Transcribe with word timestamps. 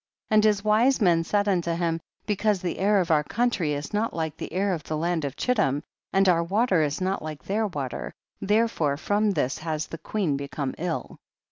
and 0.31 0.43
his 0.43 0.63
wise 0.63 0.99
men 0.99 1.23
said 1.23 1.47
unto 1.47 1.73
him, 1.75 1.99
because 2.25 2.59
the 2.59 2.79
air 2.79 2.99
of 2.99 3.11
our 3.11 3.23
country 3.23 3.73
is 3.73 3.93
not 3.93 4.15
like 4.15 4.35
the 4.35 4.51
air 4.51 4.73
of 4.73 4.83
the 4.85 4.97
land 4.97 5.23
of 5.23 5.35
Chittim, 5.35 5.83
and 6.11 6.27
our 6.27 6.43
water 6.43 6.81
is 6.81 6.99
not 6.99 7.21
like 7.21 7.43
their 7.43 7.67
water, 7.67 8.11
therefore 8.41 8.97
from 8.97 9.29
this 9.29 9.59
has 9.59 9.85
the 9.85 9.99
queen 9.99 10.35
become 10.37 10.73
ill. 10.79 11.19